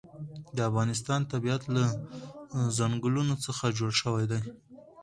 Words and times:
د 0.55 0.57
افغانستان 0.69 1.21
طبیعت 1.33 1.63
له 1.75 1.83
چنګلونه 2.75 3.33
څخه 3.45 3.65
جوړ 3.79 3.91
شوی 4.01 4.25
دی. 4.31 4.41